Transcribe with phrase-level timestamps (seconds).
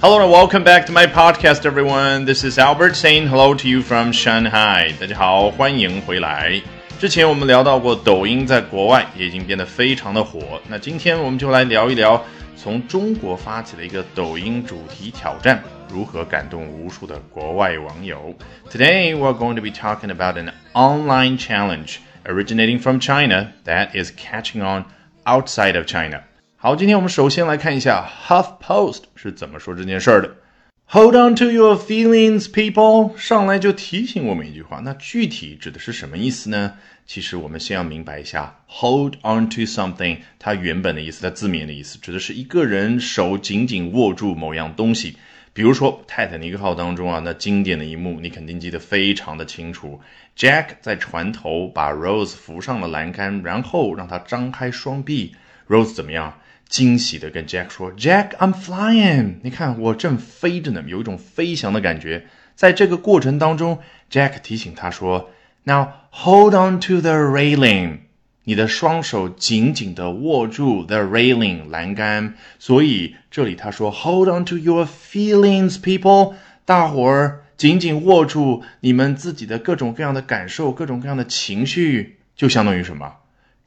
[0.00, 2.24] Hello and welcome back to my podcast, everyone.
[2.24, 4.92] This is Albert saying hello to you from Shanghai.
[5.00, 6.60] 大家好，欢迎回来。
[7.00, 10.60] 之前我们聊到过，抖音在国外也已经变得非常的火。
[10.68, 12.22] 那今天我们就来聊一聊，
[12.56, 18.34] 从中国发起的一个抖音主题挑战，如何感动无数的国外网友。
[18.70, 24.62] Today we're going to be talking about an online challenge originating from China that is catching
[24.62, 24.84] on
[25.24, 26.20] outside of China.
[26.61, 30.35] 好，今天我们首先来看一下 HuffPost 是怎么说这件事儿的。
[30.87, 33.17] Hold on to your feelings, people。
[33.17, 36.73] 上来就提醒我们一句话，那具体指的是什么意思呢？
[37.05, 45.15] 其实我们先要明白一下，hold on to something 它原本的意思，它字面的意思指的是一个人手紧紧握住某样东西。
[45.53, 50.01] 比如说泰坦尼克号当中啊，那经典的一幕，你肯定记得非常的清楚。
[50.37, 55.33] Jack 在船头把 Rose 扶上了栏杆，然后让他张开双臂。
[55.69, 56.33] Rose 怎么样？
[56.69, 59.37] 惊喜的跟 Jack 说：“Jack，I'm flying！
[59.41, 63.79] 你看我正飞着呢，有一种飞翔的感觉。”在这个过程当中
[64.11, 65.31] ，Jack 提醒他说
[65.63, 68.01] ：“Now hold on to the railing，
[68.43, 76.35] 你的双手紧紧的握住 the railing 栏杆。”所以这里他说：“Hold on to your feelings，people，
[76.65, 83.15] 大伙儿紧紧握住你们自己的各种各样的感受，各种各样的情绪，就相当于什么？”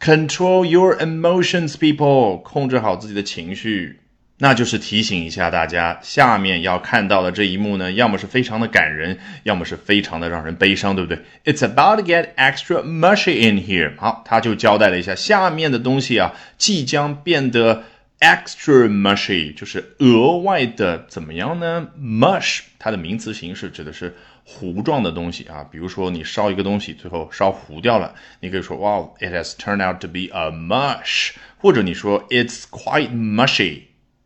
[0.04, 4.00] Control your emotions, people，控制好自己的情绪，
[4.38, 13.92] 那就是提醒一下大家，下面要看到的这一幕呢，要么是非常的感人，要么是非常的让人悲伤，对不对？It's about to get extra mushy in here。
[13.96, 17.84] 好，他就交代了一下，下面的东西啊，即将变得
[18.18, 24.16] extra mushy，就是额外的怎么样呢？Mush，它的名词形式指的是。
[24.44, 33.82] 糊状的东西啊，比如说你烧一个东西，最后烧糊掉了，你可以说哇，it has turned out to be a mush，或者你说 it's quite mushy。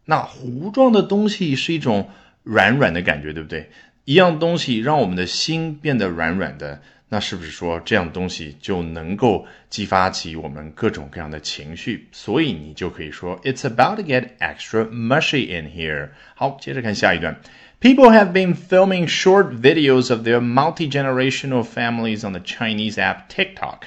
[0.07, 2.09] 那糊状的东西是一种
[2.43, 3.71] 软软的感觉，对不对？
[4.05, 12.07] 一样东西让我们的心变得软软的，那是不是说这样东西就能够激发起我们各种各样的情绪？
[12.13, 16.11] 所以你就可以说 it's about to get extra mushy in here。
[16.37, 17.41] 好，接着看下一段。
[17.80, 23.86] People have been filming short videos of their multi generational families on the Chinese app TikTok,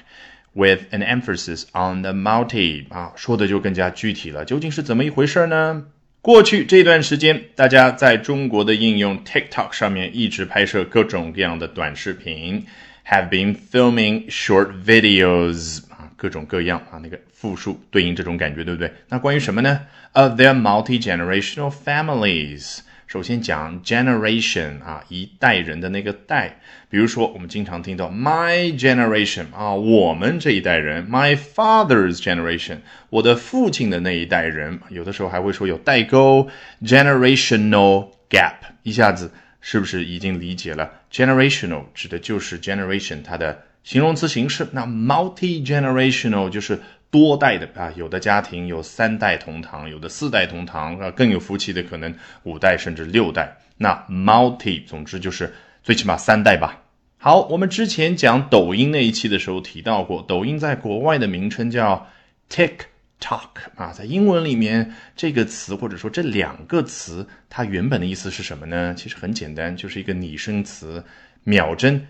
[0.53, 4.45] with an emphasis on the multi 啊，说的就更加具体了。
[4.45, 5.85] 究竟是怎么一回事呢？
[6.21, 12.65] 过去这段时间，大家在中国的应用 TikTok 上面一直拍摄各种各样的短视频，
[13.07, 18.91] have been filming short videos 啊，各种各样啊，那个复数对应这种感觉，对不对？
[19.09, 19.83] 那关于什么呢？
[20.15, 22.79] Of their multi generational families。
[23.09, 26.59] 首先讲 generation 啊，一代人的那个代，
[26.92, 32.78] 比如说我们经常听到 my generation 啊，我们这一代人；my father's generation，
[33.09, 34.80] 我的父亲的那一代人。
[34.90, 36.48] 有的时候还会说有代沟
[36.84, 46.80] ，generational gap，一下子是不是已经理解了？generational 指的就是 generation 它的形容词形式，那 multi generational 就是。
[47.12, 53.58] 多代的啊，有的家庭有三代同堂，有的四代同堂啊，更有福气的可能五代甚至六代。
[53.78, 56.84] 那 multi，总之就是最起码三代吧。
[57.18, 62.08] 好，我们之前讲抖音那一期的时候提到过，抖音在国外的名称叫
[62.50, 68.94] TikTok 啊，在英文里面这个词或者说这两个词，它原本的意思是什么呢？
[68.96, 71.03] 其实很简单，就是一个拟声词，
[71.44, 72.08] 秒针。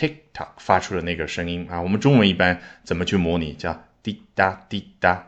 [0.00, 3.52] TikTok 发出的那个声音啊，我们中文一般怎么去模拟？
[3.52, 5.26] 叫滴答滴答。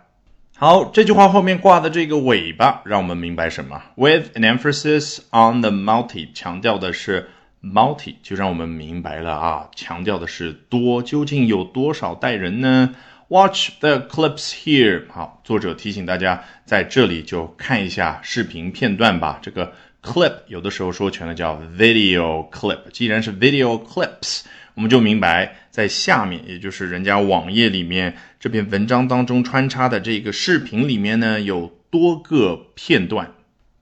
[0.57, 7.29] 好，这句话后面挂的这个尾巴，让我们明白什么？With an emphasis on the multi，强调的是
[7.63, 12.95] multi，就让我们明白了啊，强调的是多，究竟有多少代人呢
[13.29, 15.05] ？Watch the clips here。
[15.11, 19.39] 好，作者提醒大家在这里就看一下视频片段吧。
[19.43, 19.73] 这个
[20.03, 24.43] clip 有的时候说全了叫 video clip，既然是 video clips。
[24.75, 33.31] 我们就明白，在下面，也就是人家网页里面这篇文章当中穿插的这个视频里面呢，有多个片段，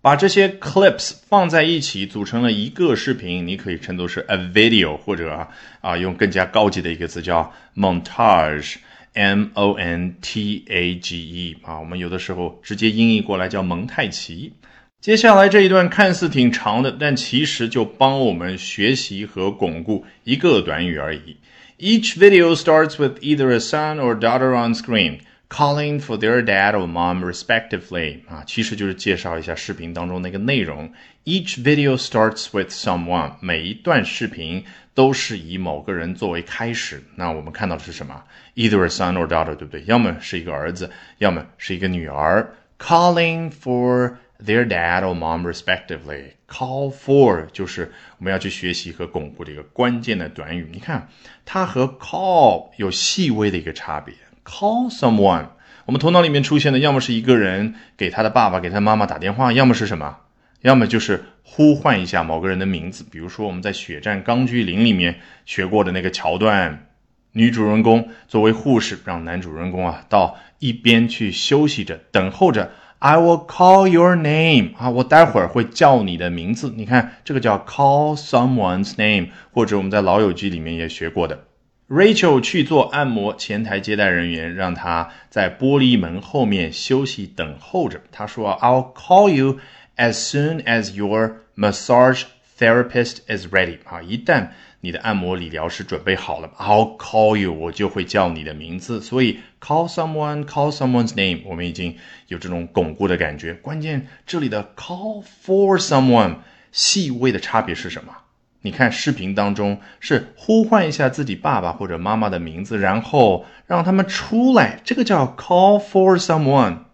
[0.03, 5.49] 把这些 clips 放在一起组成了一个视频，你可以称作是 a video，或者
[5.81, 14.55] 啊，用更加高级的一个词叫 montage，m o n t a g e 啊，我们有的时候直接音译过来叫蒙太奇。
[15.01, 21.39] 接下来这一段看似挺长的，但其实就帮我们学习和巩固一个短语而已。
[21.79, 26.87] Each video starts with either a son or daughter on screen calling for their dad or
[26.87, 28.19] mom respectively。
[28.29, 30.93] 啊，其实就是介绍一下视频当中那个内容。
[31.25, 33.37] Each video starts with someone。
[33.41, 34.63] 每一段视频
[34.93, 37.03] 都是以某个人作为开始。
[37.17, 38.23] 那我们看到的是什么
[38.55, 39.83] ？Either a son or daughter，对不对？
[39.87, 42.55] 要么是一个儿子，要么是一个女儿。
[42.79, 46.33] Calling for their dad or mom respectively.
[46.49, 50.69] Call for 就是我们要去学习和巩固的一个关键的短语。
[50.73, 51.09] 你看，
[51.45, 54.15] 它和 call 有细微的一个差别。
[54.45, 55.47] Call someone，
[55.87, 60.17] 我们头脑里面出现的要么是一个人给他的爸爸、给他妈妈打电话，要么是什么？
[60.63, 63.05] 要么就是呼唤一下某个人的名字。
[63.09, 66.89] 比如说我们在《血战钢锯岭》里面学过的那个桥段，
[67.33, 72.73] 女主人公作为护士，让男主人公啊到一边去休息着，等候着。
[73.03, 76.71] I will call your name 啊，我待会儿会叫你的名字。
[76.77, 81.45] 你看，这个叫 call someone's name，或者我们在《老友记》里面也学过的。
[81.89, 88.03] Rachel 去做按摩，前台接待人员让她在玻璃门后面休息等候着。
[88.13, 89.59] 他说：“I'll call you
[89.97, 92.25] as soon as your massage
[92.59, 94.49] therapist is ready。”啊，一旦
[94.83, 99.01] 你的按摩理疗师准备好了吗，I'll call you，我就会叫你的名字。
[99.03, 101.97] 所以 call someone，call someone's name，我们已经
[102.29, 103.53] 有这种巩固的感觉。
[103.55, 106.37] 关键这里的 call for someone，
[106.73, 108.15] 细微的差别是什么？
[108.63, 116.90] 你看视频当中是呼唤一下自己爸爸或者妈妈的名字，然后让他们出来，这个叫 call for someone。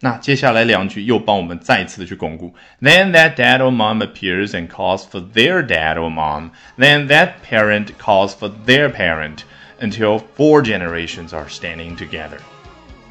[0.00, 2.52] 那接下来两句又帮我们再一次的去巩固。
[2.80, 6.50] Then that dad or mom appears and calls for their dad or mom.
[6.76, 9.44] Then that parent calls for their parent
[9.80, 12.38] until four generations are standing together.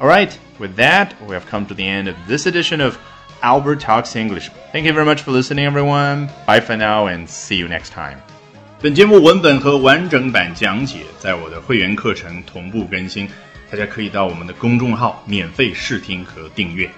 [0.00, 2.98] All right, with that, we have come to the end of this edition of
[3.42, 4.50] Albert Talks English.
[4.72, 6.28] Thank you very much for listening, everyone.
[6.46, 8.18] Bye for now and see you next time.
[8.82, 13.28] 本节目文本和完整版讲解在我的会员课程同步更新。
[13.69, 16.89] 大家可以到我们的公众号免费试听和订阅。